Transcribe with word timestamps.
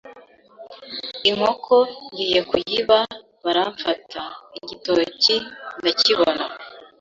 inkoko 1.29 1.75
ngiye 2.11 2.39
kuyiba 2.49 2.97
baramfata, 3.43 4.23
igitoki 4.59 5.35
ndakibona 5.79 6.43